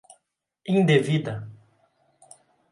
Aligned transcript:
indevida 0.73 1.35